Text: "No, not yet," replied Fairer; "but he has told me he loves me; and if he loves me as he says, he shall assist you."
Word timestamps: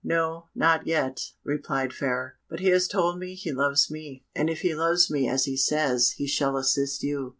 "No, 0.03 0.47
not 0.55 0.87
yet," 0.87 1.19
replied 1.43 1.93
Fairer; 1.93 2.39
"but 2.49 2.59
he 2.59 2.69
has 2.69 2.87
told 2.87 3.19
me 3.19 3.35
he 3.35 3.51
loves 3.51 3.91
me; 3.91 4.25
and 4.35 4.49
if 4.49 4.61
he 4.61 4.73
loves 4.73 5.11
me 5.11 5.29
as 5.29 5.45
he 5.45 5.55
says, 5.55 6.13
he 6.17 6.25
shall 6.25 6.57
assist 6.57 7.03
you." 7.03 7.29